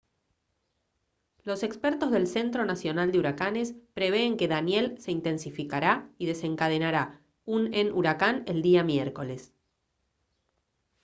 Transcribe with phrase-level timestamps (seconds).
[1.43, 7.03] los expertos del centro nacional de huracanes prevén que danielle se intensificará y desencadenará
[7.45, 9.53] un en huracán el día miércoles